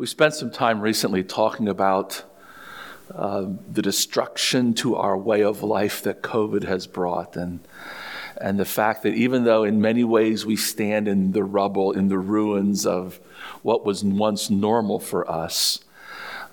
[0.00, 2.22] We spent some time recently talking about
[3.14, 7.60] uh, the destruction to our way of life that COVID has brought, and
[8.40, 12.08] and the fact that even though in many ways we stand in the rubble, in
[12.08, 13.20] the ruins of
[13.60, 15.80] what was once normal for us,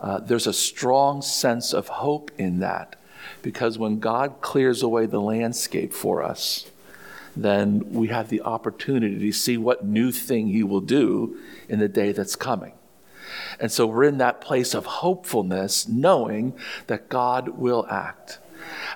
[0.01, 2.97] uh, there's a strong sense of hope in that,
[3.43, 6.69] because when God clears away the landscape for us,
[7.33, 11.37] then we have the opportunity to see what new thing He will do
[11.69, 12.73] in the day that's coming.
[13.59, 16.53] And so we're in that place of hopefulness, knowing
[16.87, 18.39] that God will act.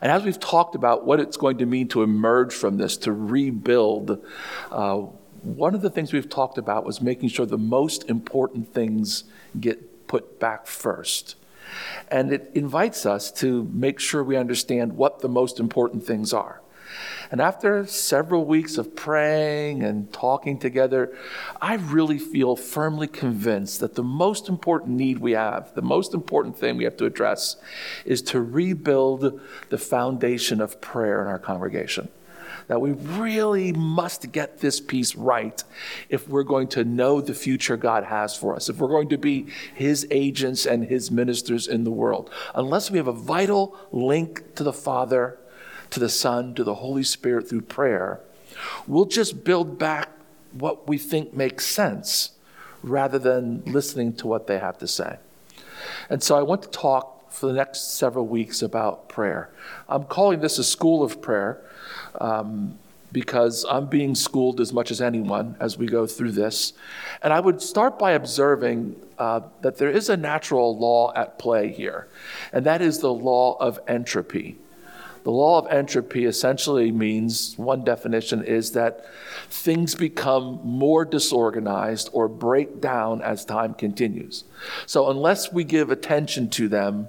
[0.01, 3.11] And as we've talked about what it's going to mean to emerge from this, to
[3.11, 4.23] rebuild,
[4.71, 4.97] uh,
[5.43, 9.23] one of the things we've talked about was making sure the most important things
[9.59, 11.35] get put back first.
[12.09, 16.61] And it invites us to make sure we understand what the most important things are.
[17.31, 21.15] And after several weeks of praying and talking together,
[21.61, 26.57] I really feel firmly convinced that the most important need we have, the most important
[26.57, 27.55] thing we have to address,
[28.05, 32.09] is to rebuild the foundation of prayer in our congregation
[32.67, 35.63] that we really must get this piece right
[36.07, 39.17] if we're going to know the future God has for us, if we're going to
[39.17, 42.29] be His agents and His ministers in the world.
[42.55, 45.37] Unless we have a vital link to the Father
[45.91, 48.19] to the Son, to the Holy Spirit through prayer,
[48.87, 50.09] we'll just build back
[50.51, 52.31] what we think makes sense
[52.83, 55.17] rather than listening to what they have to say.
[56.09, 59.49] And so I want to talk for the next several weeks about prayer.
[59.87, 61.61] I'm calling this a school of prayer
[62.19, 62.77] um,
[63.11, 66.73] because I'm being schooled as much as anyone as we go through this.
[67.21, 71.71] And I would start by observing uh, that there is a natural law at play
[71.71, 72.07] here,
[72.51, 74.57] and that is the law of entropy.
[75.23, 79.05] The law of entropy essentially means one definition is that
[79.49, 84.43] things become more disorganized or break down as time continues.
[84.85, 87.07] So, unless we give attention to them,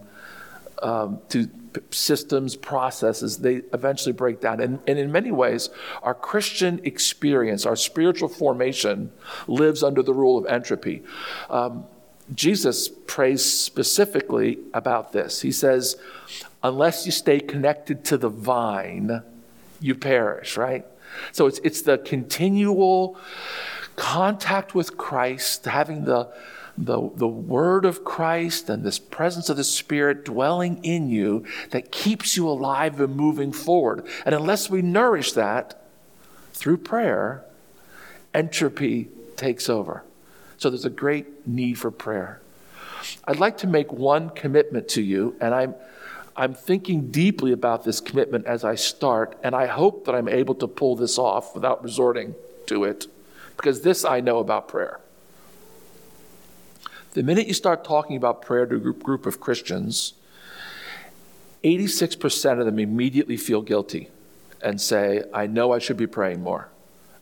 [0.83, 1.49] um, to
[1.91, 4.61] systems, processes, they eventually break down.
[4.61, 5.71] And, and in many ways,
[6.03, 9.13] our Christian experience, our spiritual formation,
[9.47, 11.03] lives under the rule of entropy.
[11.49, 11.85] Um,
[12.35, 15.41] Jesus prays specifically about this.
[15.41, 15.97] He says,
[16.63, 19.23] unless you stay connected to the vine,
[19.81, 20.87] you perish, right?
[21.33, 23.19] So it's, it's the continual
[23.97, 26.33] contact with Christ, having the,
[26.79, 31.93] the, the word of Christ and this presence of the Spirit dwelling in you that
[31.93, 34.07] keeps you alive and moving forward.
[34.25, 35.83] And unless we nourish that
[36.53, 37.45] through prayer,
[38.33, 40.05] entropy takes over.
[40.57, 42.41] So there's a great need for prayer.
[43.25, 45.75] I'd like to make one commitment to you, and I'm
[46.37, 50.55] I'm thinking deeply about this commitment as I start, and I hope that I'm able
[50.57, 52.35] to pull this off without resorting
[52.67, 53.07] to it,
[53.57, 55.01] because this I know about prayer.
[57.13, 60.15] The minute you start talking about prayer to a group, group of Christians,
[61.63, 64.09] 86% of them immediately feel guilty
[64.63, 66.69] and say, I know I should be praying more,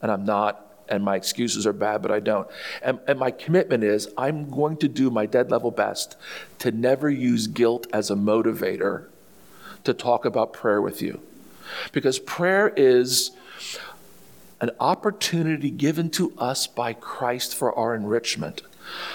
[0.01, 2.49] and I'm not, and my excuses are bad, but I don't.
[2.83, 6.17] And, and my commitment is I'm going to do my dead level best
[6.59, 9.07] to never use guilt as a motivator
[9.85, 11.21] to talk about prayer with you.
[11.93, 13.31] Because prayer is
[14.61, 18.63] an opportunity given to us by Christ for our enrichment.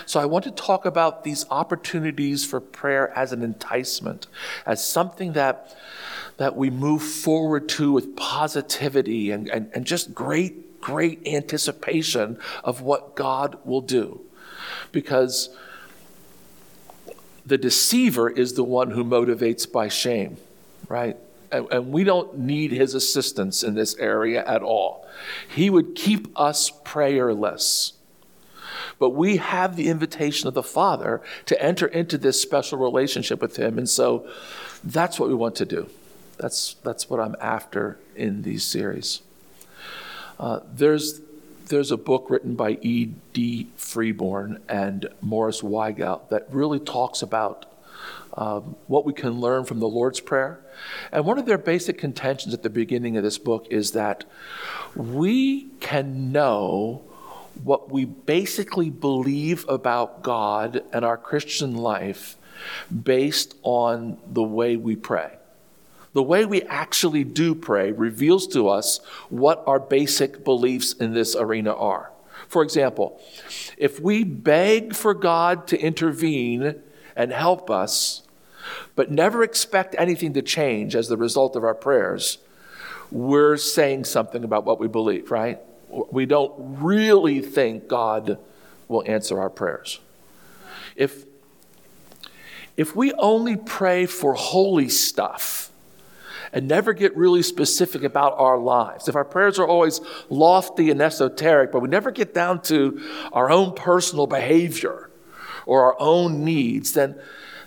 [0.05, 4.27] So I want to talk about these opportunities for prayer as an enticement,
[4.65, 5.75] as something that,
[6.37, 12.79] that we move forward to with positivity and, and, and just great great anticipation of
[12.79, 14.21] what God will do.
[14.91, 15.49] Because
[17.43, 20.37] the deceiver is the one who motivates by shame,
[20.87, 21.17] right?
[21.51, 25.07] And, and, we don't need his assistance in this area at all.
[25.49, 27.93] He would keep us prayerless.
[28.99, 33.57] But we have the invitation of the Father to enter into this special relationship with
[33.57, 33.79] him.
[33.79, 34.29] And so
[34.83, 35.89] that's what we want to do.
[36.37, 39.21] That's, that's what I'm after in these series.
[40.39, 41.21] Uh, there's,
[41.67, 43.69] there's a book written by E.D.
[43.75, 47.65] Freeborn and Morris Weigelt that really talks about
[48.37, 50.59] um, what we can learn from the Lord's Prayer.
[51.11, 54.25] And one of their basic contentions at the beginning of this book is that
[54.95, 57.03] we can know
[57.63, 62.35] what we basically believe about God and our Christian life
[63.03, 65.37] based on the way we pray
[66.15, 71.35] the way we actually do pray reveals to us what our basic beliefs in this
[71.35, 72.09] arena are.
[72.47, 73.19] For example,
[73.77, 76.81] if we beg for God to intervene
[77.17, 78.23] and help us,
[78.95, 82.37] but never expect anything to change as the result of our prayers,
[83.11, 85.59] we're saying something about what we believe, right?
[85.89, 88.37] We don't really think God
[88.87, 89.99] will answer our prayers.
[90.95, 91.25] If,
[92.77, 95.71] if we only pray for holy stuff
[96.55, 99.99] and never get really specific about our lives, if our prayers are always
[100.29, 102.99] lofty and esoteric, but we never get down to
[103.33, 105.11] our own personal behavior
[105.65, 107.19] or our own needs, then,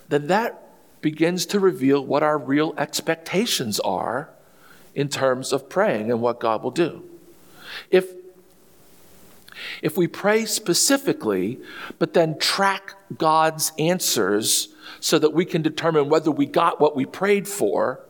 [0.09, 0.71] then that
[1.03, 4.31] begins to reveal what our real expectations are
[4.95, 7.05] in terms of praying and what God will do.
[7.91, 8.15] If
[9.83, 11.59] if we pray specifically,
[11.99, 14.69] but then track God's answers
[15.01, 18.01] so that we can determine whether we got what we prayed for,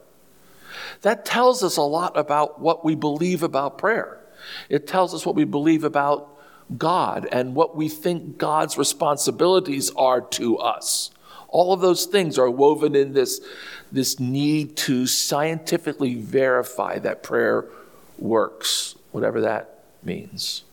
[1.03, 4.21] that tells us a lot about what we believe about prayer.
[4.69, 6.39] It tells us what we believe about
[6.77, 11.11] God and what we think God's responsibilities are to us.
[11.49, 13.41] All of those things are woven in this,
[13.91, 17.65] this need to scientifically verify that prayer
[18.19, 20.65] works, whatever that means.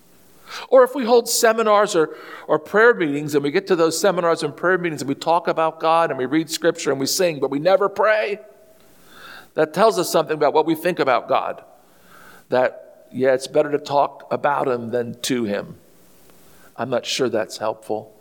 [0.69, 2.15] Or if we hold seminars or,
[2.47, 5.47] or prayer meetings and we get to those seminars and prayer meetings and we talk
[5.47, 8.39] about God and we read scripture and we sing, but we never pray,
[9.55, 11.63] that tells us something about what we think about God.
[12.49, 15.77] That, yeah, it's better to talk about Him than to Him.
[16.77, 18.13] I'm not sure that's helpful.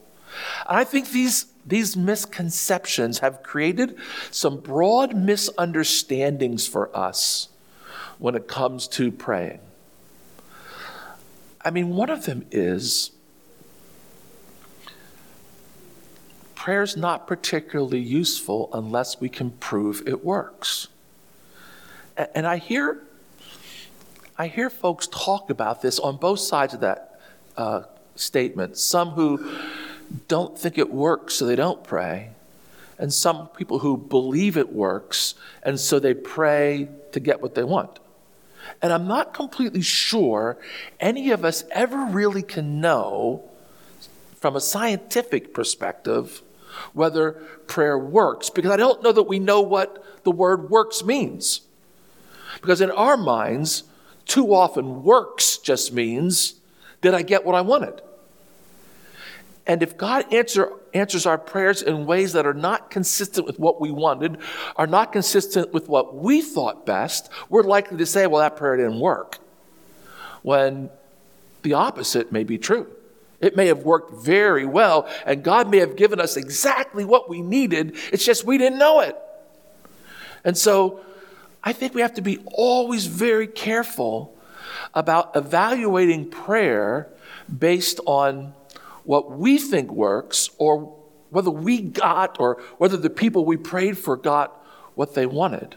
[0.68, 3.96] And I think these, these misconceptions have created
[4.30, 7.48] some broad misunderstandings for us
[8.18, 9.60] when it comes to praying.
[11.64, 13.10] I mean, one of them is
[16.54, 20.88] prayer's not particularly useful unless we can prove it works.
[22.16, 23.02] And I hear,
[24.38, 27.20] I hear folks talk about this on both sides of that
[27.56, 27.82] uh,
[28.14, 28.76] statement.
[28.76, 29.52] Some who
[30.28, 32.30] don't think it works, so they don't pray,
[32.98, 37.64] and some people who believe it works, and so they pray to get what they
[37.64, 37.98] want.
[38.80, 40.56] And I'm not completely sure
[41.00, 43.42] any of us ever really can know
[44.36, 46.42] from a scientific perspective
[46.92, 47.32] whether
[47.66, 51.62] prayer works, because I don't know that we know what the word works means.
[52.64, 53.84] Because in our minds,
[54.24, 56.54] too often works just means,
[57.02, 58.00] did I get what I wanted?
[59.66, 63.82] And if God answer, answers our prayers in ways that are not consistent with what
[63.82, 64.38] we wanted,
[64.76, 68.78] are not consistent with what we thought best, we're likely to say, well, that prayer
[68.78, 69.36] didn't work.
[70.40, 70.88] When
[71.60, 72.86] the opposite may be true.
[73.42, 77.42] It may have worked very well, and God may have given us exactly what we
[77.42, 77.98] needed.
[78.10, 79.18] It's just we didn't know it.
[80.44, 81.04] And so
[81.64, 84.36] I think we have to be always very careful
[84.92, 87.08] about evaluating prayer
[87.58, 88.52] based on
[89.04, 90.94] what we think works or
[91.30, 94.64] whether we got or whether the people we prayed for got
[94.94, 95.74] what they wanted.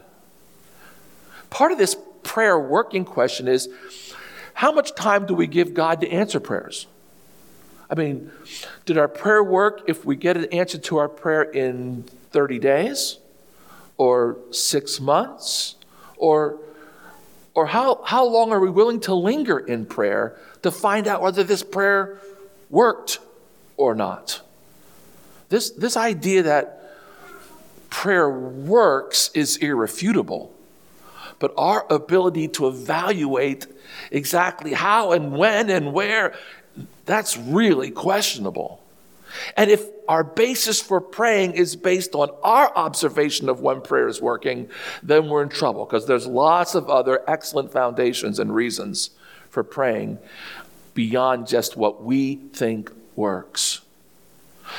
[1.49, 3.69] Part of this prayer working question is
[4.55, 6.87] how much time do we give God to answer prayers?
[7.89, 8.31] I mean,
[8.85, 13.19] did our prayer work if we get an answer to our prayer in 30 days
[13.95, 15.76] or six months?
[16.17, 16.59] Or,
[17.53, 21.43] or how, how long are we willing to linger in prayer to find out whether
[21.43, 22.19] this prayer
[22.69, 23.19] worked
[23.77, 24.41] or not.
[25.49, 26.73] This, this idea that
[27.89, 30.53] prayer works is irrefutable,
[31.39, 33.67] but our ability to evaluate
[34.11, 36.35] exactly how and when and where,
[37.05, 38.83] that's really questionable.
[39.55, 44.21] And if our basis for praying is based on our observation of when prayer is
[44.21, 44.69] working,
[45.03, 49.11] then we're in trouble because there's lots of other excellent foundations and reasons
[49.49, 50.17] for praying
[50.93, 53.81] beyond just what we think works.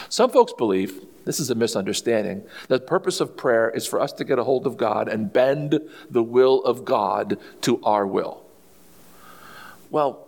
[0.08, 4.12] Some folks believe, this is a misunderstanding, that the purpose of prayer is for us
[4.14, 5.80] to get a hold of God and bend
[6.10, 8.44] the will of God to our will.
[9.90, 10.26] Well,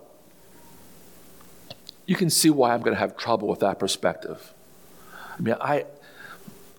[2.05, 4.53] you can see why I'm going to have trouble with that perspective.
[5.37, 5.85] I mean, I,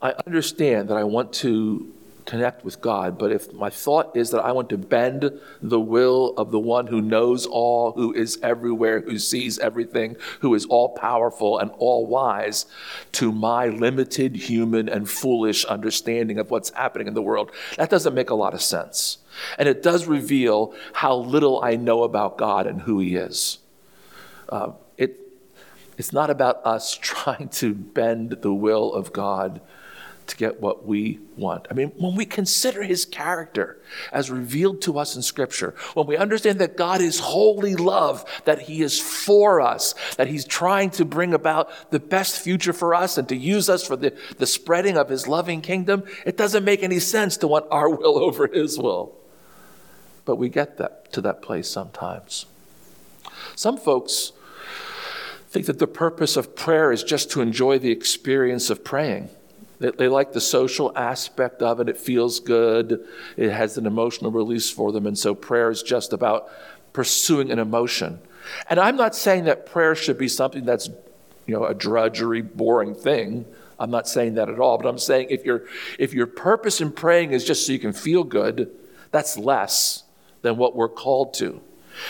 [0.00, 1.92] I understand that I want to
[2.24, 6.34] connect with God, but if my thought is that I want to bend the will
[6.36, 10.90] of the one who knows all, who is everywhere, who sees everything, who is all
[10.90, 12.66] powerful and all wise,
[13.12, 18.14] to my limited human and foolish understanding of what's happening in the world, that doesn't
[18.14, 19.18] make a lot of sense.
[19.58, 23.58] And it does reveal how little I know about God and who He is.
[24.48, 25.18] Uh, it,
[25.98, 29.60] it's not about us trying to bend the will of God
[30.26, 31.66] to get what we want.
[31.70, 33.82] I mean, when we consider his character
[34.12, 38.62] as revealed to us in Scripture, when we understand that God is holy love, that
[38.62, 43.18] he is for us, that he's trying to bring about the best future for us
[43.18, 46.82] and to use us for the, the spreading of his loving kingdom, it doesn't make
[46.82, 49.16] any sense to want our will over his will.
[50.24, 52.46] But we get that to that place sometimes.
[53.56, 54.32] Some folks
[55.52, 59.28] think that the purpose of prayer is just to enjoy the experience of praying.
[59.80, 61.90] They, they, like the social aspect of it.
[61.90, 63.06] It feels good.
[63.36, 65.06] It has an emotional release for them.
[65.06, 66.48] And so prayer is just about
[66.94, 68.18] pursuing an emotion.
[68.70, 70.88] And I'm not saying that prayer should be something that's,
[71.46, 73.44] you know, a drudgery, boring thing.
[73.78, 74.78] I'm not saying that at all.
[74.78, 75.64] But I'm saying if, your
[75.98, 78.70] if your purpose in praying is just so you can feel good,
[79.10, 80.04] that's less
[80.40, 81.60] than what we're called to.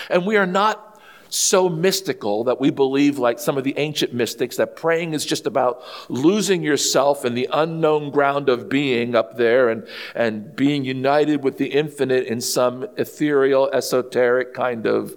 [0.09, 0.92] And we are not
[1.35, 5.47] so mystical that we believe, like some of the ancient mystics, that praying is just
[5.47, 11.43] about losing yourself in the unknown ground of being up there and, and being united
[11.43, 15.15] with the infinite in some ethereal, esoteric kind of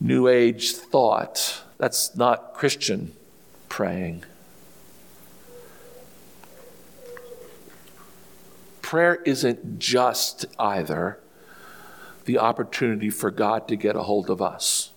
[0.00, 1.62] New Age thought.
[1.76, 3.12] That's not Christian
[3.68, 4.24] praying.
[8.80, 11.18] Prayer isn't just either
[12.24, 14.92] the opportunity for God to get a hold of us.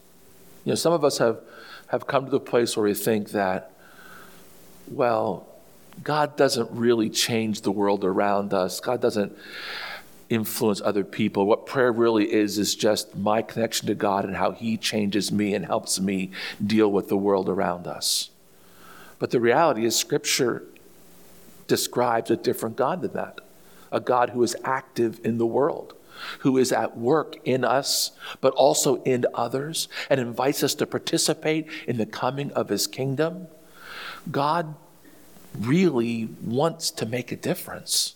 [0.66, 1.40] You know, some of us have,
[1.88, 3.72] have come to the place where we think that,
[4.88, 5.48] well,
[6.04, 8.80] God doesn't really change the world around us.
[8.80, 9.38] God doesn't
[10.30, 11.46] influence other people.
[11.46, 15.54] What prayer really is, is just my connection to God and how He changes me
[15.54, 16.32] and helps me
[16.66, 18.32] deal with the world around us.
[19.20, 20.64] But the reality is, Scripture
[21.68, 23.40] describes a different God than that
[23.92, 25.94] a God who is active in the world
[26.40, 31.68] who is at work in us, but also in others, and invites us to participate
[31.88, 33.48] in the coming of his kingdom,
[34.32, 34.76] God
[35.58, 38.16] really wants to make a difference.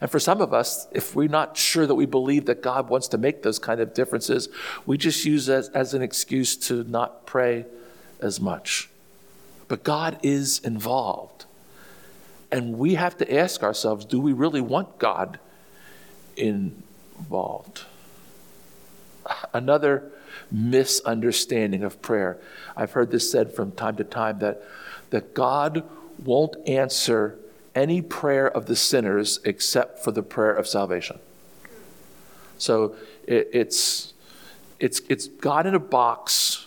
[0.00, 3.08] And for some of us, if we're not sure that we believe that God wants
[3.08, 4.48] to make those kind of differences,
[4.86, 7.64] we just use it as, as an excuse to not pray
[8.20, 8.90] as much.
[9.68, 11.46] But God is involved.
[12.52, 15.38] And we have to ask ourselves do we really want God
[16.36, 16.82] in
[17.20, 17.84] involved.
[19.52, 20.10] Another
[20.50, 22.38] misunderstanding of prayer.
[22.76, 24.62] I've heard this said from time to time that,
[25.10, 25.84] that God
[26.24, 27.38] won't answer
[27.74, 31.20] any prayer of the sinners except for the prayer of salvation.
[32.58, 32.96] So
[33.26, 34.12] it, it's,
[34.80, 36.66] it's, it's God in a box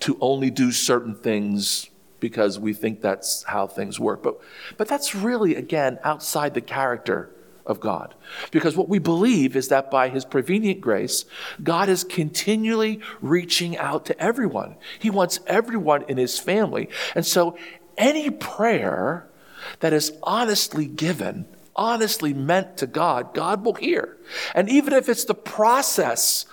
[0.00, 1.88] to only do certain things
[2.20, 4.22] because we think that's how things work.
[4.22, 4.38] But,
[4.76, 7.30] but that's really, again, outside the character
[7.66, 8.14] of God.
[8.50, 11.24] Because what we believe is that by His prevenient grace,
[11.62, 14.76] God is continually reaching out to everyone.
[14.98, 16.88] He wants everyone in His family.
[17.14, 17.56] And so
[17.96, 19.28] any prayer
[19.80, 24.16] that is honestly given, honestly meant to God, God will hear.
[24.54, 26.46] And even if it's the process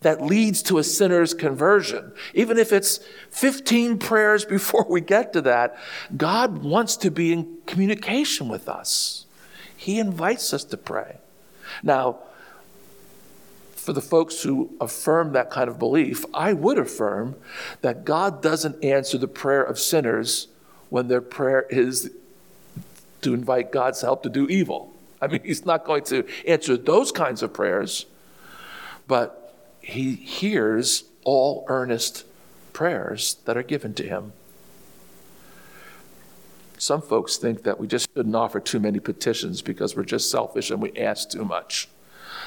[0.00, 2.12] that leads to a sinner's conversion.
[2.34, 5.76] Even if it's 15 prayers before we get to that,
[6.16, 9.26] God wants to be in communication with us.
[9.88, 11.16] He invites us to pray.
[11.82, 12.18] Now,
[13.74, 17.36] for the folks who affirm that kind of belief, I would affirm
[17.80, 20.48] that God doesn't answer the prayer of sinners
[20.90, 22.10] when their prayer is
[23.22, 24.92] to invite God's help to do evil.
[25.22, 28.04] I mean, He's not going to answer those kinds of prayers,
[29.06, 32.26] but He hears all earnest
[32.74, 34.34] prayers that are given to Him.
[36.78, 40.70] Some folks think that we just shouldn't offer too many petitions because we're just selfish
[40.70, 41.88] and we ask too much.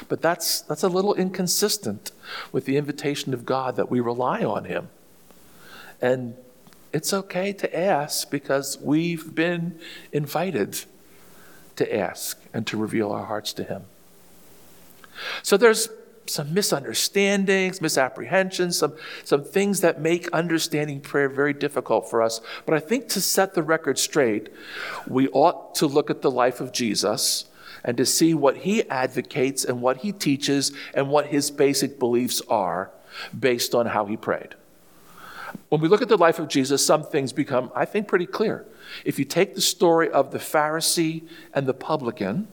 [0.08, 2.12] But that's, that's a little inconsistent
[2.52, 4.90] with the invitation of God that we rely on Him.
[6.02, 6.36] And
[6.94, 9.80] it's okay to ask because we've been
[10.12, 10.86] invited
[11.76, 13.84] to ask and to reveal our hearts to Him.
[15.44, 15.90] So there's
[16.26, 22.42] some misunderstandings, misapprehensions, some, some things that make understanding prayer very difficult for us.
[22.66, 24.50] But I think to set the record straight,
[25.08, 27.46] we ought to look at the life of Jesus
[27.84, 32.42] and to see what he advocates and what he teaches and what his basic beliefs
[32.48, 32.92] are
[33.38, 34.56] based on how he prayed.
[35.70, 38.66] When we look at the life of Jesus, some things become, I think, pretty clear.
[39.04, 42.48] If you take the story of the Pharisee and the publican,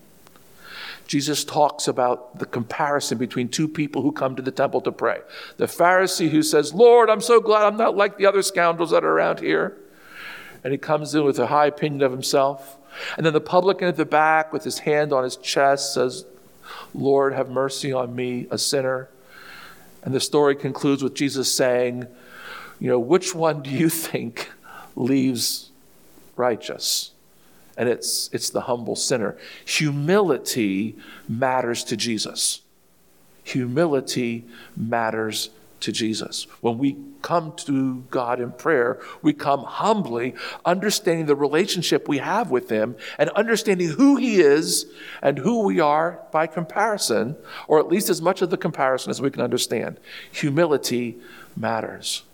[1.09, 5.21] Jesus talks about the comparison between two people who come to the temple to pray.
[5.57, 9.05] The Pharisee who says, Lord, I'm so glad I'm not like the other scoundrels that
[9.05, 9.79] are around here.
[10.62, 12.77] And he comes in with a high opinion of himself.
[13.17, 16.27] And then the publican at the back, with his hand on his chest, says,
[16.93, 19.09] Lord, have mercy on me, a sinner.
[20.03, 22.07] And the story concludes with Jesus saying,
[22.79, 24.50] You know, which one do you think
[24.95, 25.71] leaves
[26.37, 27.12] righteous?
[27.79, 29.39] And it's, it's the humble sinner.
[29.65, 30.97] Humility
[31.29, 32.61] matters to Jesus.
[33.45, 34.45] Humility
[34.77, 36.49] matters to Jesus.
[36.61, 42.51] When we come to God in prayer, we come humbly, understanding the relationship we have
[42.51, 44.87] with Him and understanding who He is
[45.23, 47.37] and who we are by comparison,
[47.69, 50.01] or at least as much of the comparison as we can understand.
[50.33, 51.17] Humility
[51.57, 52.25] matters.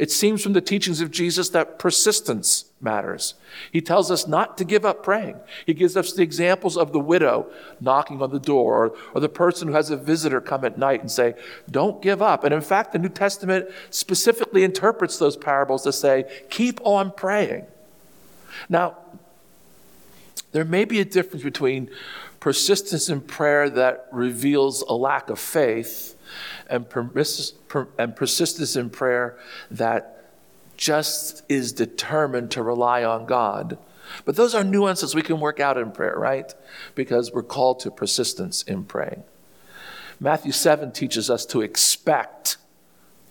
[0.00, 3.34] It seems from the teachings of Jesus that persistence matters.
[3.70, 5.36] He tells us not to give up praying.
[5.66, 7.52] He gives us the examples of the widow
[7.82, 11.02] knocking on the door or, or the person who has a visitor come at night
[11.02, 11.34] and say,
[11.70, 12.44] Don't give up.
[12.44, 17.66] And in fact, the New Testament specifically interprets those parables to say, Keep on praying.
[18.70, 18.96] Now,
[20.52, 21.90] there may be a difference between
[22.40, 26.16] persistence in prayer that reveals a lack of faith
[26.68, 27.56] and, persist,
[27.98, 29.38] and persistence in prayer
[29.70, 30.32] that
[30.76, 33.78] just is determined to rely on God.
[34.24, 36.52] But those are nuances we can work out in prayer, right?
[36.94, 39.22] Because we're called to persistence in praying.
[40.18, 42.56] Matthew 7 teaches us to expect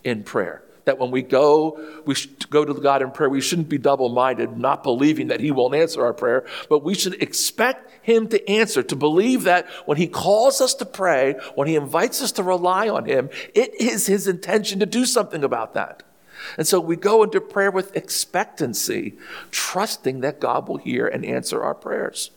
[0.04, 0.64] in prayer.
[0.90, 2.16] That when we go, we
[2.50, 5.76] go to God in prayer, we shouldn't be double minded, not believing that He won't
[5.76, 10.08] answer our prayer, but we should expect Him to answer, to believe that when He
[10.08, 14.28] calls us to pray, when He invites us to rely on Him, it is His
[14.28, 16.02] intention to do something about that.
[16.58, 19.14] And so we go into prayer with expectancy,
[19.52, 22.32] trusting that God will hear and answer our prayers.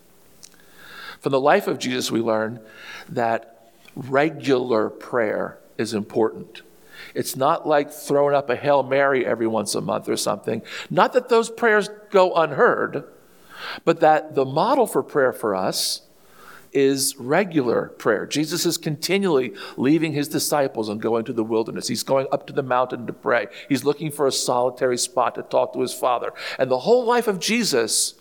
[1.21, 2.61] From the life of Jesus, we learn
[3.09, 6.61] that regular prayer is important.
[7.14, 10.62] It's not like throwing up a Hail Mary every once a month or something.
[10.90, 13.04] Not that those prayers go unheard,
[13.85, 16.02] but that the model for prayer for us
[16.73, 18.26] is regular prayer.
[18.26, 21.88] Jesus is continually leaving his disciples and going to the wilderness.
[21.88, 23.49] He's going up to the mountain to pray.
[23.68, 26.32] He's looking for a solitary spot to talk to his Father.
[26.59, 28.14] And the whole life of Jesus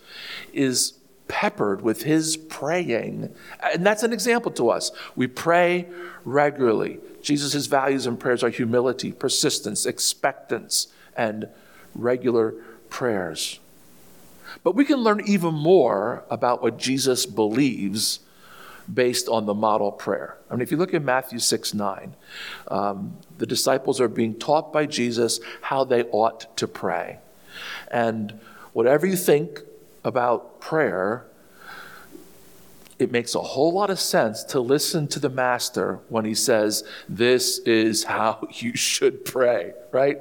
[0.52, 0.94] is
[1.28, 3.34] peppered with his praying.
[3.62, 4.92] And that's an example to us.
[5.16, 5.88] We pray
[6.24, 7.00] regularly.
[7.22, 11.48] Jesus' values and prayers are humility, persistence, expectance, and
[11.94, 12.54] regular
[12.90, 13.60] prayers.
[14.62, 18.20] But we can learn even more about what Jesus believes
[18.92, 20.36] based on the model prayer.
[20.50, 22.14] I mean, if you look at Matthew 6 9,
[22.68, 27.18] um, the disciples are being taught by Jesus how they ought to pray.
[27.90, 28.38] And
[28.72, 29.60] whatever you think
[30.04, 31.26] about prayer,
[32.98, 36.84] it makes a whole lot of sense to listen to the master when he says,
[37.08, 40.18] This is how you should pray, right?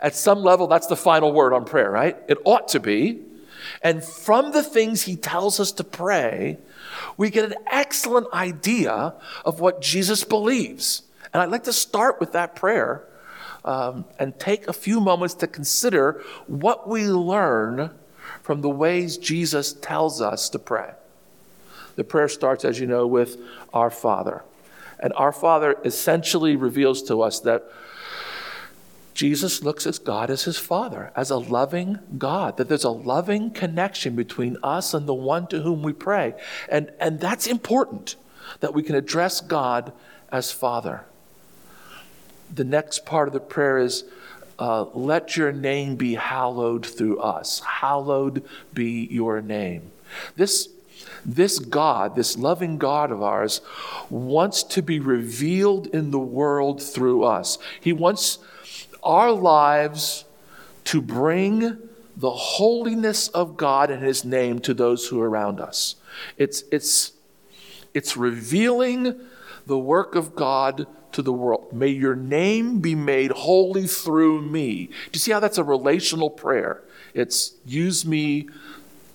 [0.00, 2.16] At some level, that's the final word on prayer, right?
[2.28, 3.20] It ought to be.
[3.82, 6.58] And from the things he tells us to pray,
[7.16, 11.02] we get an excellent idea of what Jesus believes.
[11.32, 13.06] And I'd like to start with that prayer
[13.64, 17.90] um, and take a few moments to consider what we learn
[18.42, 20.92] from the ways Jesus tells us to pray.
[21.96, 23.38] The prayer starts, as you know, with
[23.72, 24.42] Our Father.
[24.98, 27.64] And Our Father essentially reveals to us that
[29.14, 33.52] Jesus looks at God as his Father, as a loving God, that there's a loving
[33.52, 36.34] connection between us and the one to whom we pray.
[36.68, 38.16] And, and that's important,
[38.58, 39.92] that we can address God
[40.32, 41.04] as Father.
[42.52, 44.04] The next part of the prayer is
[44.58, 47.60] uh, let your name be hallowed through us.
[47.60, 49.92] Hallowed be your name.
[50.36, 50.68] This,
[51.24, 53.60] this God, this loving God of ours,
[54.10, 57.58] wants to be revealed in the world through us.
[57.80, 58.38] He wants
[59.02, 60.24] our lives
[60.84, 61.78] to bring
[62.16, 65.96] the holiness of God and His name to those who are around us.
[66.36, 67.12] It's, it's,
[67.92, 69.20] it's revealing
[69.66, 71.72] the work of God to the world.
[71.72, 74.86] May your name be made holy through me.
[74.86, 76.82] Do you see how that's a relational prayer?
[77.14, 78.48] It's use me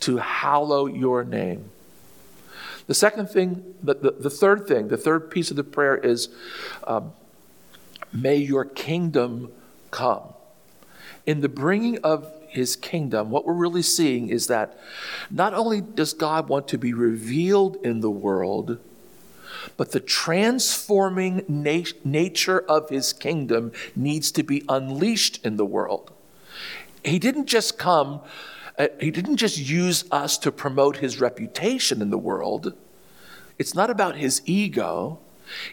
[0.02, 1.69] to hallow your name.
[2.89, 6.30] The second thing, the, the, the third thing, the third piece of the prayer is
[6.88, 7.13] um,
[8.12, 9.52] may your kingdom
[9.91, 10.34] come.
[11.28, 14.80] In the bringing of his kingdom, what we're really seeing is that
[15.30, 18.80] not only does God want to be revealed in the world,
[19.78, 26.12] but the transforming nat- nature of his kingdom needs to be unleashed in the world.
[27.06, 28.21] He didn't just come,
[28.80, 32.74] Uh, he didn't just use us to promote his reputation in the world.
[33.58, 35.20] It's not about his ego.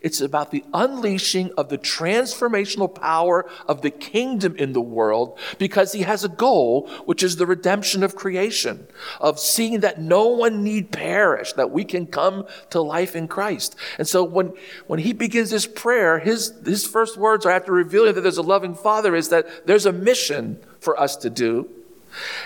[0.03, 5.93] It's about the unleashing of the transformational power of the kingdom in the world because
[5.93, 8.89] he has a goal, which is the redemption of creation,
[9.21, 13.77] of seeing that no one need perish, that we can come to life in Christ.
[13.99, 14.55] And so when,
[14.87, 18.43] when he begins this prayer, his, his first words are after revealing that there's a
[18.43, 21.69] loving father is that there's a mission for us to do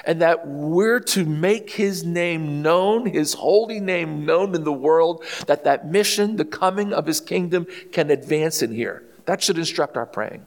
[0.05, 5.25] and that we're to make his name known, his holy name known in the world,
[5.47, 9.03] that that mission, the coming of his kingdom, can advance in here.
[9.27, 10.47] That should instruct our praying.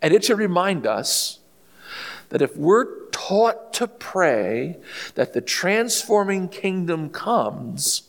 [0.00, 1.40] And it should remind us
[2.28, 4.76] that if we're taught to pray
[5.14, 8.02] that the transforming kingdom comes,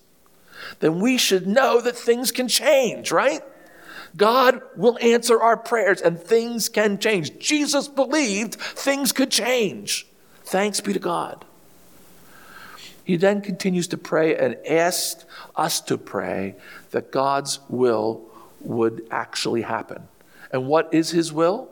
[0.80, 3.42] then we should know that things can change, right?
[4.16, 7.38] God will answer our prayers and things can change.
[7.40, 10.08] Jesus believed things could change.
[10.44, 11.46] Thanks be to God.
[13.04, 16.56] He then continues to pray and asks us to pray
[16.92, 18.22] that God's will
[18.60, 20.08] would actually happen.
[20.52, 21.70] And what is his will?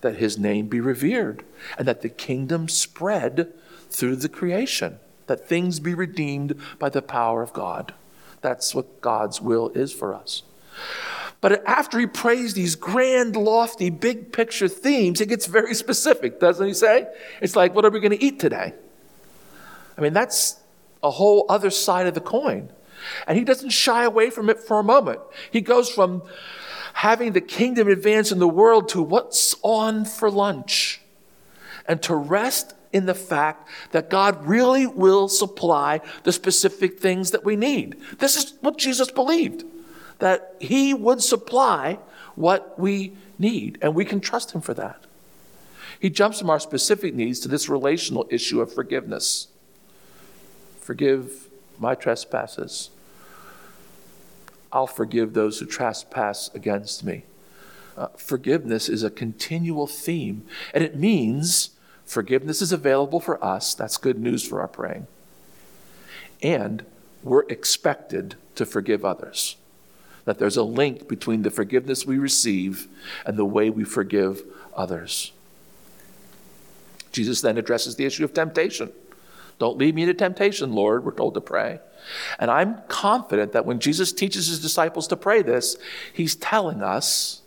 [0.00, 1.44] That his name be revered
[1.78, 3.52] and that the kingdom spread
[3.88, 7.94] through the creation, that things be redeemed by the power of God.
[8.40, 10.42] That's what God's will is for us.
[11.40, 16.66] But after he prays these grand, lofty, big picture themes, it gets very specific, doesn't
[16.66, 17.06] he say?
[17.40, 18.74] It's like, what are we going to eat today?
[19.96, 20.60] I mean, that's
[21.02, 22.70] a whole other side of the coin.
[23.26, 25.20] And he doesn't shy away from it for a moment.
[25.50, 26.22] He goes from
[26.92, 31.00] having the kingdom advance in the world to what's on for lunch
[31.86, 37.44] and to rest in the fact that God really will supply the specific things that
[37.44, 37.96] we need.
[38.18, 39.64] This is what Jesus believed
[40.20, 41.98] that He would supply
[42.34, 45.04] what we need, and we can trust Him for that.
[45.98, 49.48] He jumps from our specific needs to this relational issue of forgiveness.
[50.80, 52.90] Forgive my trespasses.
[54.72, 57.24] I'll forgive those who trespass against me.
[57.96, 61.70] Uh, forgiveness is a continual theme, and it means
[62.06, 63.74] forgiveness is available for us.
[63.74, 65.06] That's good news for our praying.
[66.42, 66.86] And
[67.22, 69.56] we're expected to forgive others
[70.24, 72.88] that there's a link between the forgiveness we receive
[73.24, 74.42] and the way we forgive
[74.74, 75.32] others.
[77.12, 78.92] Jesus then addresses the issue of temptation.
[79.58, 81.80] Don't lead me into temptation, Lord, we're told to pray.
[82.38, 85.76] And I'm confident that when Jesus teaches his disciples to pray this,
[86.12, 87.42] he's telling us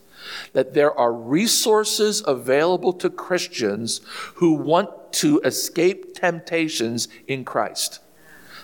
[0.54, 4.02] that there are resources available to Christians
[4.36, 8.00] who want to escape temptations in Christ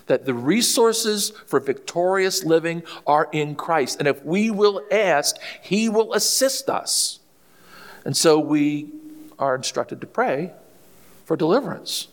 [0.09, 3.99] that the resources for victorious living are in Christ.
[3.99, 7.19] And if we will ask, He will assist us.
[8.03, 8.91] And so we
[9.37, 10.51] are instructed to pray
[11.25, 12.09] for deliverance.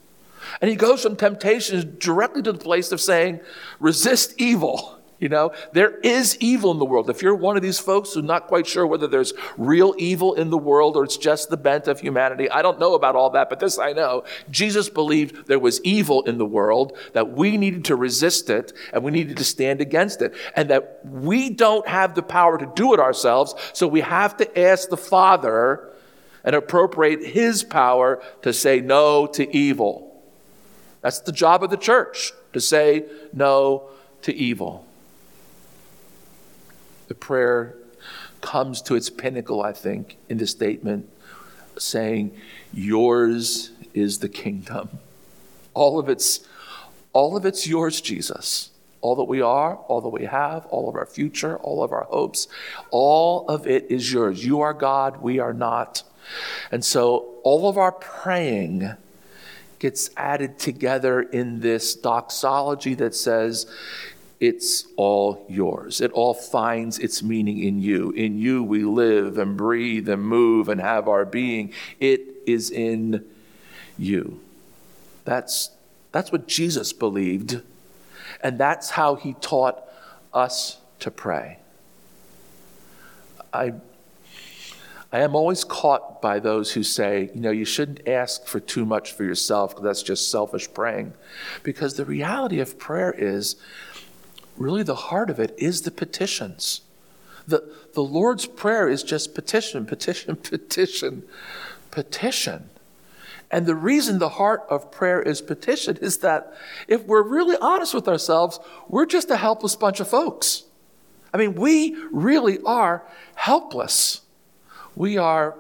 [0.61, 3.41] And he goes from temptations directly to the place of saying,
[3.81, 4.99] resist evil.
[5.19, 7.09] You know, there is evil in the world.
[7.09, 10.51] If you're one of these folks who's not quite sure whether there's real evil in
[10.51, 13.49] the world or it's just the bent of humanity, I don't know about all that,
[13.49, 14.25] but this I know.
[14.51, 19.03] Jesus believed there was evil in the world, that we needed to resist it and
[19.03, 22.93] we needed to stand against it, and that we don't have the power to do
[22.93, 25.95] it ourselves, so we have to ask the Father
[26.45, 30.23] and appropriate His power to say no to evil.
[31.01, 33.89] That's the job of the church, to say no
[34.23, 34.86] to evil
[37.09, 37.77] the prayer
[38.41, 41.09] comes to its pinnacle, I think, in the statement
[41.79, 42.37] saying,
[42.73, 44.89] Yours is the kingdom.
[45.75, 46.47] All of it's
[47.13, 48.71] all of it's yours, Jesus.
[49.01, 52.05] All that we are, all that we have, all of our future, all of our
[52.05, 52.49] hopes,
[52.91, 54.45] all of it is yours.
[54.45, 56.03] You are God, we are not.
[56.71, 58.93] And so all of our praying
[59.79, 63.67] gets added together in this doxology that says,
[64.39, 66.01] it's all yours.
[66.01, 68.11] It all finds its meaning in you.
[68.13, 71.73] In you we live and breathe and move and have our being.
[72.01, 73.25] It is in
[73.99, 74.41] you.
[75.25, 75.71] That's,
[76.13, 77.63] that's what Jesus believed,
[78.41, 79.83] and that's how he taught
[80.33, 81.59] us to pray.
[83.53, 83.73] I,
[85.13, 88.85] I am always caught by those who say, you know, you shouldn't ask for too
[88.85, 91.15] much for yourself because that's just selfish praying.
[91.63, 93.57] Because the reality of prayer is
[94.59, 96.83] really the heart of it is the petitions.
[97.47, 101.23] The, the Lord's Prayer is just petition, petition, petition,
[101.91, 102.71] petition.
[103.51, 106.53] And the reason the heart of prayer is petition is that
[106.89, 110.65] if we're really honest with ourselves, we're just a helpless bunch of folks.
[111.33, 113.05] I mean, we really are
[113.37, 114.23] helpless.
[114.97, 115.55] We are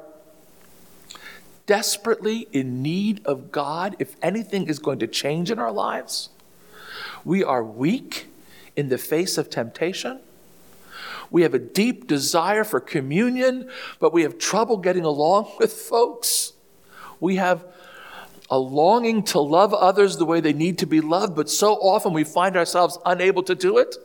[1.66, 6.30] desperately in need of God if anything is going to change in our lives.
[7.24, 8.28] We are weak
[8.76, 10.20] in the face of temptation.
[11.30, 16.52] We have a deep desire for communion, but we have trouble getting along with folks.
[17.20, 17.64] We have
[18.48, 22.12] a longing to love others the way they need to be loved, but so often
[22.12, 23.96] we find ourselves unable to do it.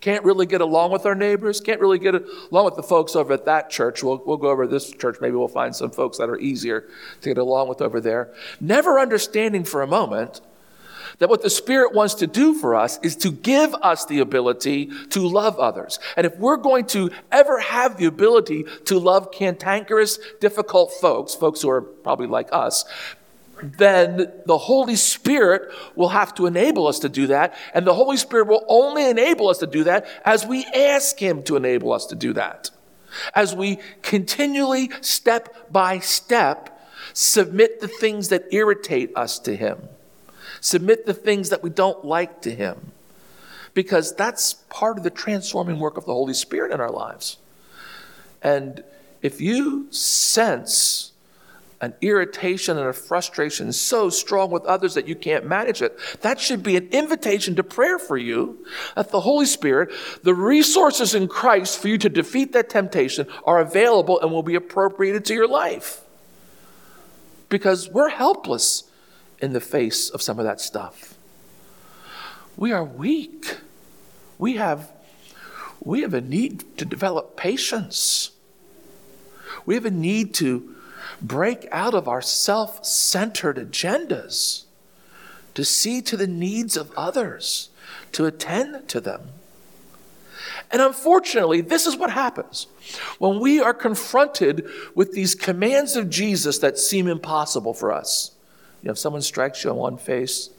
[0.00, 2.14] Can't really get along with our neighbors, can't really get
[2.50, 4.02] along with the folks over at that church.
[4.02, 6.88] We'll, we'll go over this church, maybe we'll find some folks that are easier
[7.20, 8.32] to get along with over there.
[8.60, 10.40] Never understanding for a moment
[11.18, 14.90] that what the Spirit wants to do for us is to give us the ability
[15.10, 15.98] to love others.
[16.16, 21.62] And if we're going to ever have the ability to love cantankerous, difficult folks, folks
[21.62, 22.84] who are probably like us,
[23.62, 27.54] then the Holy Spirit will have to enable us to do that.
[27.74, 31.42] And the Holy Spirit will only enable us to do that as we ask Him
[31.44, 32.70] to enable us to do that.
[33.34, 36.78] as we continually, step by step,
[37.12, 39.88] submit the things that irritate us to Him,
[40.60, 42.92] submit the things that we don't like to Him,
[43.74, 47.36] because that's part of the transforming work of the Holy Spirit in our lives.
[48.42, 48.82] And
[49.22, 51.12] if you sense
[51.80, 56.40] an irritation and a frustration so strong with others that you can't manage it, that
[56.40, 58.66] should be an invitation to prayer for you
[58.96, 59.90] that the Holy Spirit,
[60.24, 64.56] the resources in Christ for you to defeat that temptation are available and will be
[64.56, 66.00] appropriated to your life.
[67.48, 68.87] Because we're helpless
[69.40, 71.14] in the face of some of that stuff.
[72.56, 73.58] We are weak.
[74.38, 74.90] We have,
[75.80, 78.32] we have a need to develop patience.
[79.64, 80.74] We have a need to
[81.20, 84.64] break out of our self centered agendas,
[85.54, 87.70] to see to the needs of others,
[88.12, 89.28] to attend to them.
[90.70, 92.66] And unfortunately, this is what happens
[93.18, 98.32] when we are confronted with these commands of Jesus that seem impossible for us.
[98.82, 100.50] You know, if someone strikes you on one face,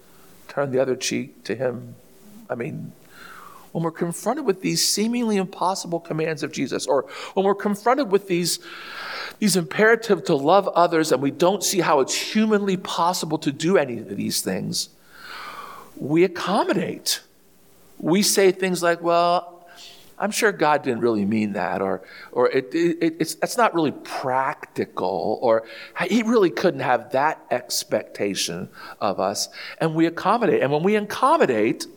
[0.47, 1.95] turn the other cheek to him.
[2.49, 2.91] I mean,
[3.71, 8.27] when we're confronted with these seemingly impossible commands of Jesus, or when we're confronted with
[8.27, 8.59] these
[9.37, 13.77] these imperative to love others, and we don't see how it's humanly possible to do
[13.77, 14.89] any of these things.
[15.95, 17.21] We accommodate.
[17.99, 19.58] We say things like, well,
[20.19, 22.01] I'm sure God didn't really mean that, or,
[22.31, 25.65] or it, it, it's, that's not really practical, or
[26.07, 29.47] He really couldn't have that expectation of us.
[29.79, 30.61] And we accommodate.
[30.61, 31.87] And when we accommodate,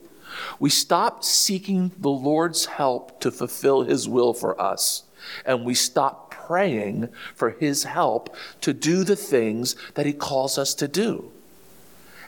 [0.61, 5.02] we stop seeking the Lord's help to fulfill His will for us,
[5.44, 10.74] and we stop praying for His help to do the things that He calls us
[10.74, 11.30] to do.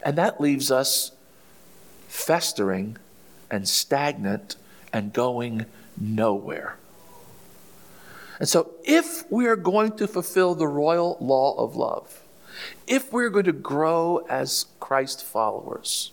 [0.03, 1.13] And that leaves us
[2.09, 2.97] festering
[3.51, 4.57] and stagnant
[4.95, 5.67] and going
[6.01, 6.77] nowhere.
[8.39, 12.23] And so, if we are going to fulfill the royal law of love,
[12.87, 16.13] if we're going to grow as Christ followers,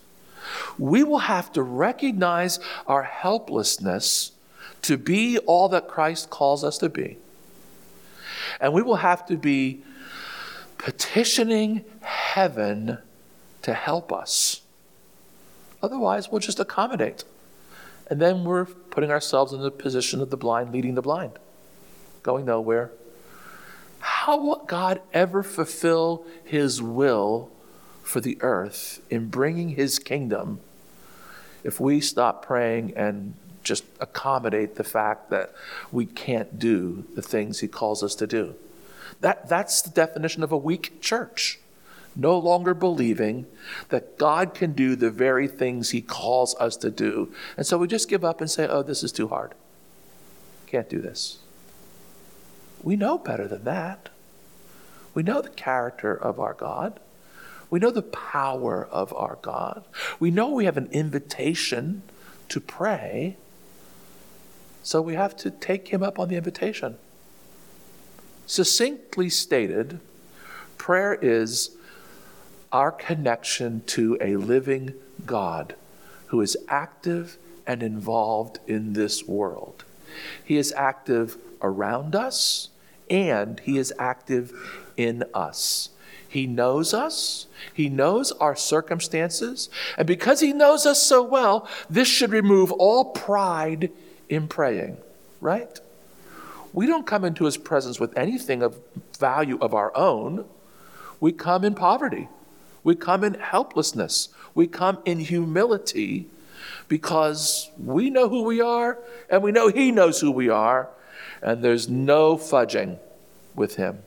[0.78, 4.32] we will have to recognize our helplessness
[4.82, 7.18] to be all that Christ calls us to be.
[8.60, 9.84] And we will have to be
[10.78, 12.98] petitioning heaven
[13.62, 14.62] to help us.
[15.84, 17.24] Otherwise, we'll just accommodate.
[18.12, 21.40] And then we're putting ourselves in the position of the blind leading the blind,
[22.24, 22.92] going nowhere.
[24.00, 27.50] How will God ever fulfill his will
[28.04, 30.60] for the earth in bringing his kingdom
[31.64, 35.54] if we stop praying and just accommodate the fact that
[35.90, 38.56] we can't do the things he calls us to do.
[39.22, 41.61] That, that's the definition of a weak church.
[42.16, 43.46] No longer believing
[43.90, 47.34] that God can do the very things he calls us to do.
[47.56, 49.54] And so we just give up and say, oh, this is too hard.
[50.68, 51.40] Can't do this.
[52.84, 54.10] We know better than that.
[55.14, 57.00] We know the character of our God.
[57.70, 59.84] We know the power of our God.
[60.20, 62.04] We know we have an invitation
[62.50, 63.38] to pray.
[64.84, 66.98] So we have to take him up on the invitation.
[68.46, 70.00] Succinctly stated,
[70.78, 71.78] prayer is
[72.72, 74.94] our connection to a living
[75.26, 75.76] God
[76.28, 79.84] who is active and involved in this world.
[80.44, 82.70] He is active around us
[83.10, 84.54] and he is active
[84.98, 85.90] in us.
[86.28, 92.08] He knows us, He knows our circumstances, and because He knows us so well, this
[92.08, 93.92] should remove all pride
[94.30, 94.96] in praying,
[95.42, 95.78] right?
[96.74, 98.80] We don't come into his presence with anything of
[99.20, 100.46] value of our own.
[101.20, 102.30] We come in poverty.
[102.84, 104.30] We come in helplessness.
[104.54, 106.28] We come in humility
[106.88, 110.90] because we know who we are and we know he knows who we are,
[111.42, 113.00] and there's no fudging
[113.56, 114.00] with him.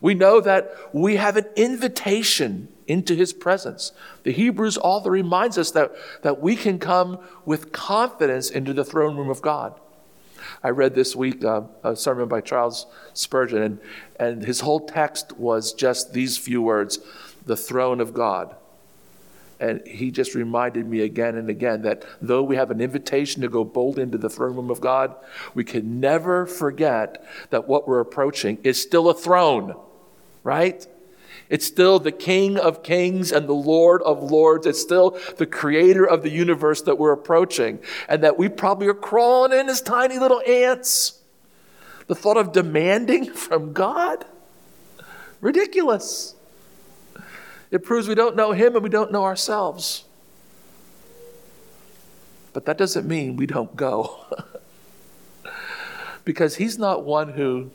[0.00, 3.92] We know that we have an invitation into his presence.
[4.22, 9.16] The Hebrews author reminds us that, that we can come with confidence into the throne
[9.16, 9.78] room of God.
[10.62, 13.80] I read this week uh, a sermon by Charles Spurgeon, and,
[14.18, 16.98] and his whole text was just these few words
[17.50, 18.54] the throne of God.
[19.58, 23.48] And he just reminded me again and again that though we have an invitation to
[23.48, 25.16] go bold into the throne room of God,
[25.52, 29.74] we can never forget that what we're approaching is still a throne,
[30.44, 30.86] right?
[31.48, 34.64] It's still the King of Kings and the Lord of Lords.
[34.64, 38.94] It's still the creator of the universe that we're approaching, and that we probably are
[38.94, 41.20] crawling in as tiny little ants.
[42.06, 44.24] The thought of demanding from God?
[45.40, 46.36] Ridiculous.
[47.70, 50.04] It proves we don't know Him and we don't know ourselves.
[52.52, 54.24] But that doesn't mean we don't go.
[56.22, 57.70] Because he's not one who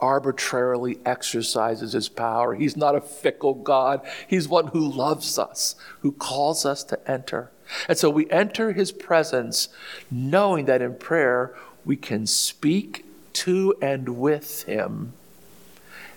[0.00, 2.54] arbitrarily exercises his power.
[2.54, 4.06] He's not a fickle God.
[4.28, 7.50] He's one who loves us, who calls us to enter.
[7.88, 9.68] And so we enter his presence
[10.10, 15.12] knowing that in prayer we can speak to and with him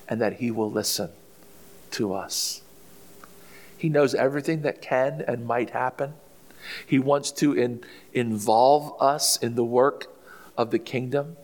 [0.07, 1.09] and that he will listen
[1.91, 2.61] to us.
[3.81, 6.13] He knows everything that can and might happen.
[6.85, 10.05] He wants to in, involve us in the work
[10.55, 11.35] of the kingdom.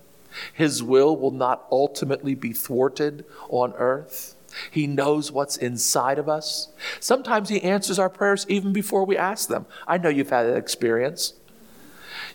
[0.53, 4.35] His will will not ultimately be thwarted on earth.
[4.69, 6.67] He knows what's inside of us.
[6.99, 9.65] Sometimes He answers our prayers even before we ask them.
[9.87, 11.33] I know you've had that experience.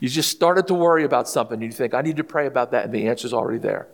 [0.01, 2.73] You just started to worry about something, and you think, I need to pray about
[2.73, 3.87] that, and the answer's already there.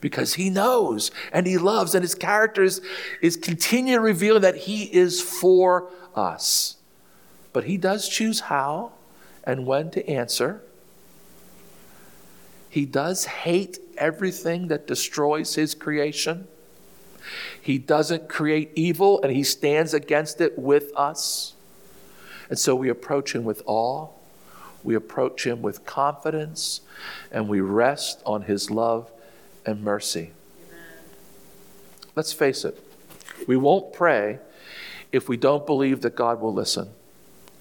[0.00, 2.80] Because He knows and He loves, and His character is,
[3.20, 6.76] is continually revealing that He is for us.
[7.52, 8.92] But He does choose how
[9.44, 10.62] and when to answer.
[12.68, 16.46] He does hate everything that destroys his creation.
[17.60, 21.54] He doesn't create evil and he stands against it with us.
[22.48, 24.08] And so we approach him with awe,
[24.82, 26.80] we approach him with confidence,
[27.30, 29.10] and we rest on his love
[29.68, 30.32] and mercy.
[32.16, 32.82] Let's face it,
[33.46, 34.40] we won't pray
[35.12, 36.90] if we don't believe that God will listen,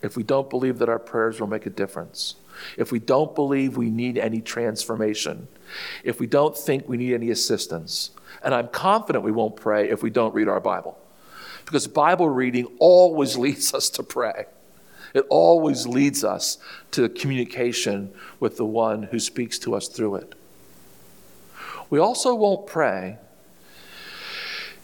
[0.01, 2.35] if we don't believe that our prayers will make a difference
[2.77, 5.47] if we don't believe we need any transformation,
[6.03, 8.11] if we don't think we need any assistance.
[8.43, 10.97] And I'm confident we won't pray if we don't read our Bible.
[11.65, 14.45] Because Bible reading always leads us to pray.
[15.13, 16.57] It always leads us
[16.91, 20.35] to communication with the one who speaks to us through it.
[21.89, 23.17] We also won't pray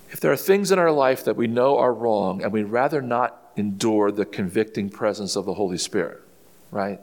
[0.10, 3.02] if there are things in our life that we know are wrong and we'd rather
[3.02, 6.22] not endure the convicting presence of the Holy Spirit,
[6.72, 7.00] right?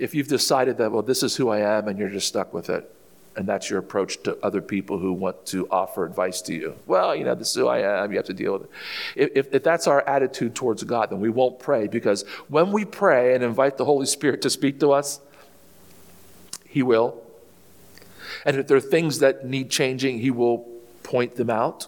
[0.00, 2.70] if you've decided that, well, this is who I am and you're just stuck with
[2.70, 2.90] it,
[3.36, 7.14] and that's your approach to other people who want to offer advice to you, well,
[7.14, 8.70] you know, this is who I am, you have to deal with it.
[9.14, 12.86] If, if, if that's our attitude towards God, then we won't pray because when we
[12.86, 15.20] pray and invite the Holy Spirit to speak to us,
[16.66, 17.22] He will.
[18.44, 20.66] And if there are things that need changing, He will
[21.02, 21.86] point them out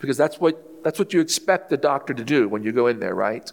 [0.00, 3.00] because that's what, that's what you expect the doctor to do when you go in
[3.00, 3.50] there, right?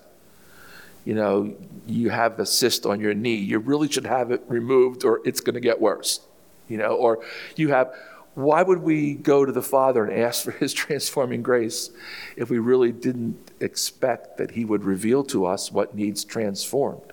[1.05, 1.53] you know,
[1.85, 3.35] you have a cyst on your knee.
[3.35, 6.21] You really should have it removed or it's going to get worse.
[6.69, 7.23] You know, or
[7.55, 7.93] you have,
[8.35, 11.89] why would we go to the Father and ask for His transforming grace
[12.37, 17.11] if we really didn't expect that He would reveal to us what needs transformed?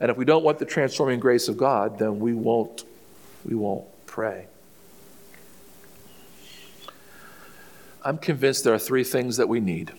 [0.00, 2.84] And if we don't want the transforming grace of God, then we won't,
[3.44, 3.84] we won't
[4.18, 4.48] pray.
[8.04, 9.92] I'm convinced there are three things that we need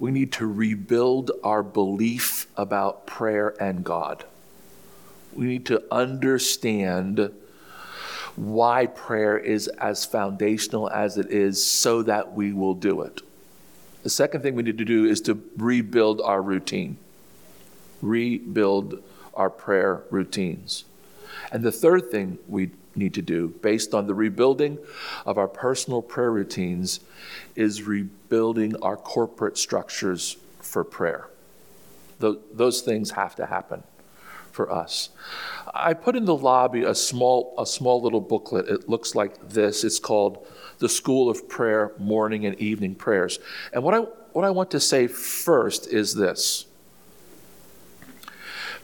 [0.00, 4.24] we need to rebuild our belief about prayer and God.
[5.32, 7.30] We need to understand
[8.34, 13.20] why prayer is as foundational as it is so that we will do it.
[14.02, 16.96] The second thing we need to do is to rebuild our routine,
[18.02, 19.00] rebuild
[19.32, 20.86] our prayer routines.
[21.52, 24.78] And the third thing we need to do, based on the rebuilding
[25.26, 27.00] of our personal prayer routines,
[27.56, 31.28] is rebuilding our corporate structures for prayer.
[32.18, 33.82] Those things have to happen
[34.52, 35.08] for us.
[35.72, 38.68] I put in the lobby a small, a small little booklet.
[38.68, 39.84] It looks like this.
[39.84, 40.46] It's called
[40.78, 43.38] The School of Prayer Morning and Evening Prayers.
[43.72, 43.98] And what I,
[44.32, 46.66] what I want to say first is this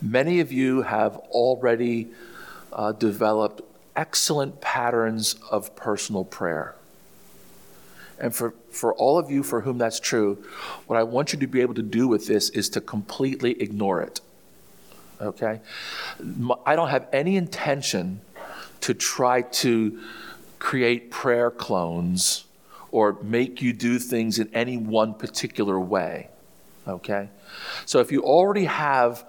[0.00, 2.08] many of you have already
[2.76, 3.62] uh, developed
[3.96, 6.76] excellent patterns of personal prayer.
[8.18, 10.44] And for, for all of you for whom that's true,
[10.86, 14.00] what I want you to be able to do with this is to completely ignore
[14.02, 14.20] it.
[15.20, 15.60] Okay?
[16.64, 18.20] I don't have any intention
[18.82, 20.00] to try to
[20.58, 22.44] create prayer clones
[22.90, 26.28] or make you do things in any one particular way.
[26.86, 27.28] Okay?
[27.86, 29.24] So if you already have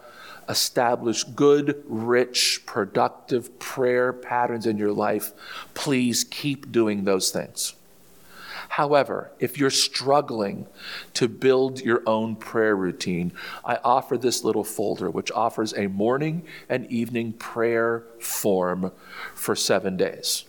[0.50, 5.34] establish good, rich, productive prayer patterns in your life,
[5.74, 7.74] please keep doing those things.
[8.70, 10.68] However, if you're struggling
[11.14, 13.32] to build your own prayer routine,
[13.66, 18.92] I offer this little folder which offers a morning and evening prayer form
[19.34, 20.46] for seven days.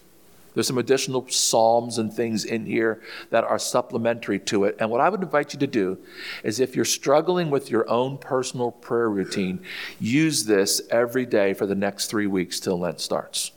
[0.58, 3.00] There's some additional psalms and things in here
[3.30, 4.74] that are supplementary to it.
[4.80, 5.98] And what I would invite you to do
[6.42, 9.60] is if you're struggling with your own personal prayer routine,
[10.00, 13.52] use this every day for the next three weeks till Lent starts.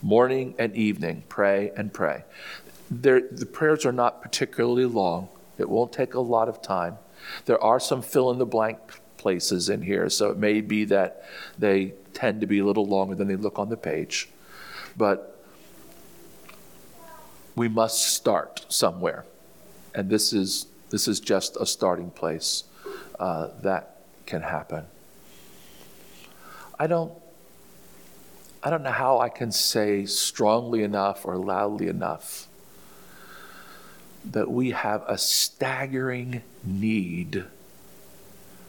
[0.00, 2.24] Morning and evening, pray and pray.
[2.90, 5.28] There, the prayers are not particularly long,
[5.58, 6.96] it won't take a lot of time.
[7.44, 8.78] There are some fill in the blank
[9.18, 11.22] places in here, so it may be that
[11.58, 14.30] they tend to be a little longer than they look on the page.
[14.96, 15.31] But
[17.54, 19.24] we must start somewhere.
[19.94, 22.64] And this is, this is just a starting place
[23.18, 23.96] uh, that
[24.26, 24.86] can happen.
[26.78, 27.12] I don't,
[28.62, 32.48] I don't know how I can say strongly enough or loudly enough
[34.24, 37.44] that we have a staggering need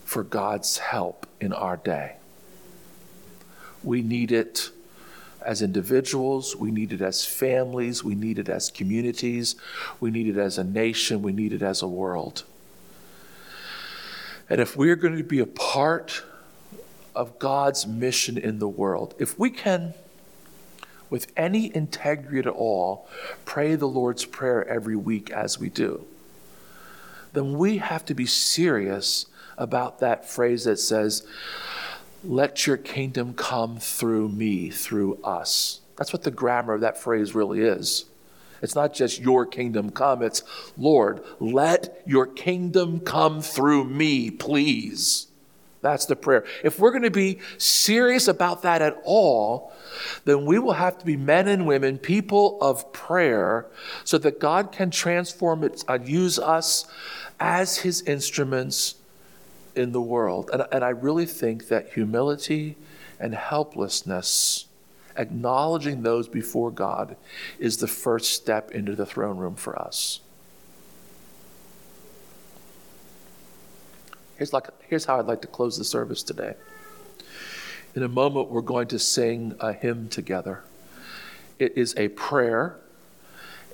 [0.04, 2.18] for God's help in our day.
[3.84, 4.72] We need it
[5.46, 9.56] as individuals, we need it as families, we need it as communities,
[10.00, 12.44] we need it as a nation, we need it as a world.
[14.50, 16.24] And if we're going to be a part
[17.16, 19.94] of God's mission in the world, if we can,
[21.10, 23.08] with any integrity at all,
[23.46, 26.06] pray the Lord's Prayer every week as we do,
[27.34, 29.26] then we have to be serious
[29.58, 31.26] about that phrase that says,
[32.24, 35.82] let your kingdom come through me, through us.
[35.98, 38.06] That's what the grammar of that phrase really is.
[38.62, 40.42] It's not just your kingdom come, it's
[40.78, 45.28] Lord, let your kingdom come through me, please.
[45.82, 46.46] That's the prayer.
[46.64, 49.74] If we're going to be serious about that at all,
[50.24, 53.66] then we will have to be men and women, people of prayer,
[54.06, 56.88] so that God can transform it and uh, use us
[57.38, 58.96] as his instruments
[59.76, 60.50] in the world.
[60.54, 62.78] And, and I really think that humility
[63.20, 64.66] and helplessness,
[65.16, 67.16] acknowledging those before God,
[67.60, 70.20] is the first step into the throne room for us.
[74.38, 76.56] Here's, like, here's how I'd like to close the service today.
[77.96, 80.64] In a moment, we're going to sing a hymn together.
[81.60, 82.78] It is a prayer,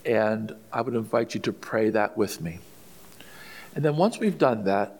[0.05, 2.59] and I would invite you to pray that with me.
[3.73, 4.98] And then once we've done that,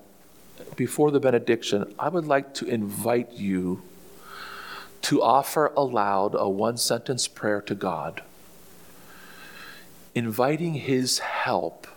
[0.75, 3.81] before the benediction, I would like to invite you
[5.03, 8.21] to offer aloud a one sentence prayer to God,
[10.13, 11.87] inviting His help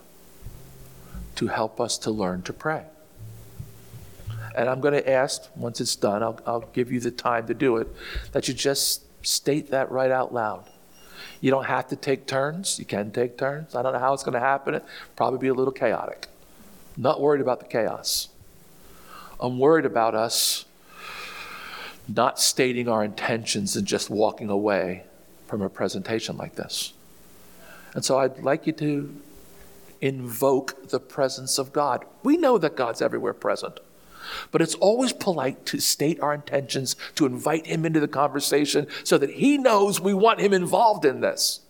[1.36, 2.84] to help us to learn to pray.
[4.54, 7.54] And I'm going to ask, once it's done, I'll, I'll give you the time to
[7.54, 7.88] do it,
[8.32, 10.68] that you just state that right out loud.
[11.40, 12.78] You don't have to take turns.
[12.78, 13.74] You can take turns.
[13.74, 14.74] I don't know how it's going to happen.
[14.74, 14.86] It'll
[15.16, 16.28] probably be a little chaotic.
[16.96, 18.28] not worried about the chaos.
[19.42, 20.64] I'm worried about us
[22.06, 25.02] not stating our intentions and just walking away
[25.48, 26.92] from a presentation like this.
[27.94, 29.14] And so I'd like you to
[30.00, 32.04] invoke the presence of God.
[32.22, 33.80] We know that God's everywhere present.
[34.52, 39.18] But it's always polite to state our intentions, to invite him into the conversation so
[39.18, 41.60] that he knows we want him involved in this.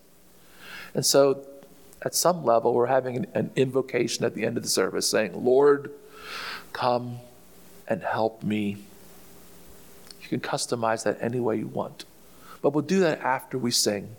[0.95, 1.47] And so,
[2.03, 5.91] at some level, we're having an, invocation at the end of the service saying, Lord,
[6.75, 7.21] come
[7.89, 8.79] and help me.
[10.23, 12.05] You can customize that any way you want.
[12.61, 14.17] But we'll do that after we sing.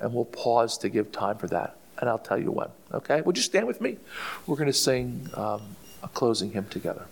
[0.00, 1.76] And we'll pause to give time for that.
[1.98, 2.68] And I'll tell you when.
[2.92, 3.20] Okay?
[3.20, 3.98] Would you stand with me?
[4.46, 5.62] We're going to sing um,
[6.02, 7.06] a closing hymn together.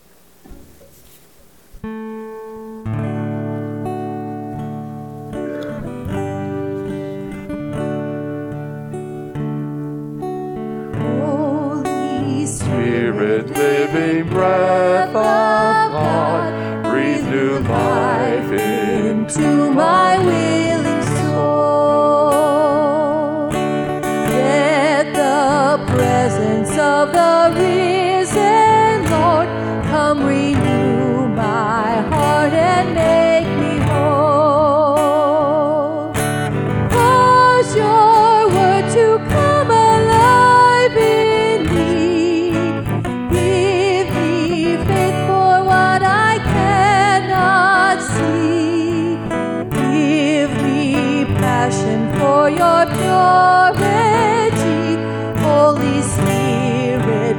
[13.43, 20.51] Spirit, living breath of God, breathe new life into my willing
[52.49, 54.97] your purity.
[55.43, 57.36] Holy Spirit,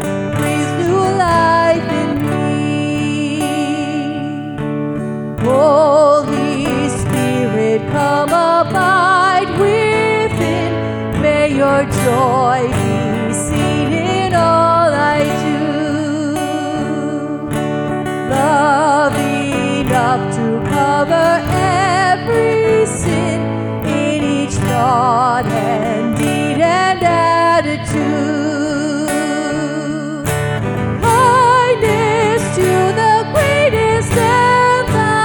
[0.79, 3.39] new life in me.
[5.41, 10.71] Holy Spirit, come abide within.
[11.21, 15.59] May your joy be seen in all I do.
[18.29, 23.42] Love enough to cover every sin
[25.23, 27.93] thought and deed and attitude.
[31.01, 32.69] Kindness to
[33.01, 35.15] the greatest and the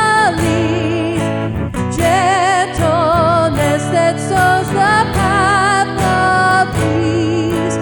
[0.44, 1.28] least,
[1.98, 4.16] gentleness that
[4.78, 5.90] the path
[6.22, 7.76] of peace.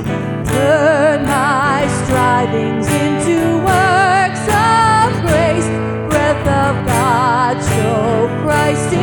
[0.51, 3.37] Turn my strivings into
[3.71, 5.69] works of grace,
[6.09, 8.09] breath of God, show
[8.43, 8.95] Christ.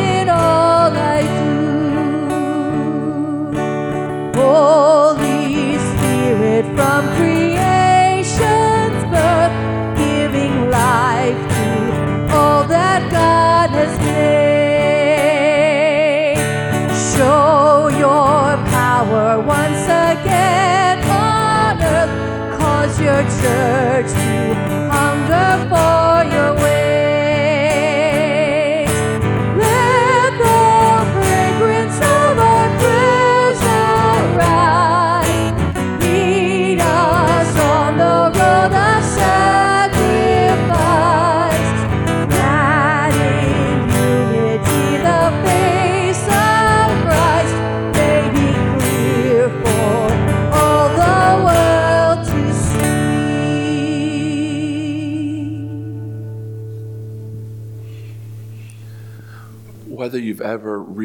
[4.74, 9.56] Holy Spirit from creation's birth,
[9.96, 11.70] giving life to
[12.36, 14.34] all that God has made.
[17.12, 22.14] Show your power once again on earth,
[22.60, 24.34] cause your church to
[24.96, 26.73] hunger for your way.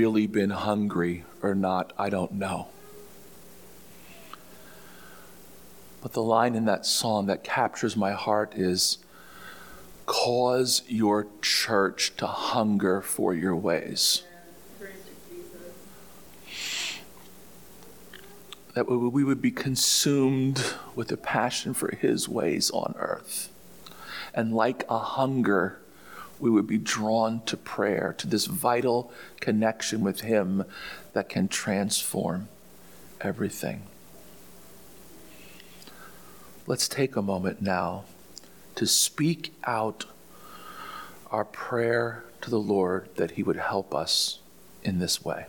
[0.09, 2.69] Really been hungry or not, I don't know.
[6.01, 8.97] But the line in that song that captures my heart is
[10.07, 14.23] cause your church to hunger for your ways.
[18.73, 23.51] That we would be consumed with a passion for his ways on earth.
[24.33, 25.81] And like a hunger,
[26.41, 30.65] we would be drawn to prayer, to this vital connection with him
[31.13, 32.49] that can transform
[33.21, 33.83] everything.
[36.67, 38.05] Let's take a moment now
[38.75, 40.05] to speak out
[41.31, 44.41] our prayer to the Lord that He would help us
[44.83, 45.47] in this way.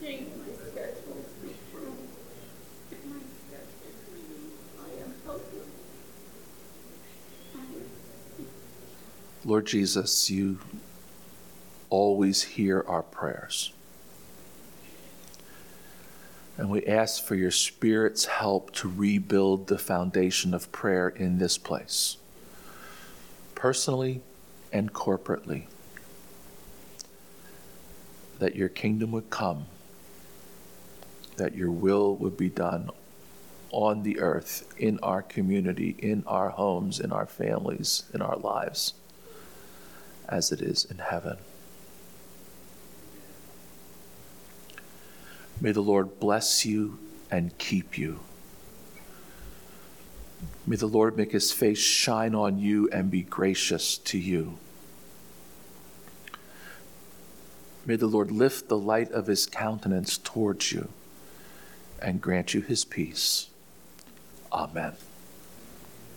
[0.00, 1.24] change my schedule.
[2.90, 5.64] If my schedule free, I am helpless.
[9.46, 10.58] Lord Jesus, you
[11.90, 13.74] always hear our prayers.
[16.56, 21.58] And we ask for your Spirit's help to rebuild the foundation of prayer in this
[21.58, 22.16] place,
[23.54, 24.22] personally
[24.72, 25.66] and corporately.
[28.38, 29.66] That your kingdom would come,
[31.36, 32.88] that your will would be done
[33.72, 38.94] on the earth, in our community, in our homes, in our families, in our lives,
[40.28, 41.38] as it is in heaven.
[45.60, 46.98] May the Lord bless you
[47.30, 48.20] and keep you.
[50.66, 54.58] May the Lord make his face shine on you and be gracious to you.
[57.86, 60.88] May the Lord lift the light of his countenance towards you
[62.00, 63.48] and grant you his peace.
[64.52, 64.94] Amen.